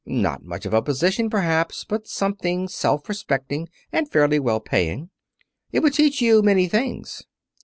Not 0.07 0.43
much 0.43 0.65
of 0.65 0.73
a 0.73 0.81
position, 0.81 1.29
perhaps, 1.29 1.83
but 1.85 2.07
something 2.07 2.67
self 2.67 3.07
respecting 3.07 3.69
and 3.91 4.09
fairly 4.09 4.39
well 4.39 4.59
paying. 4.59 5.11
It 5.71 5.81
would 5.81 5.93
teach 5.93 6.21
you 6.23 6.41
many 6.41 6.67
things. 6.67 7.21